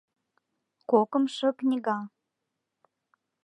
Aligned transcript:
КОКЫМШО 0.89 1.49
КНИГА 1.57 1.97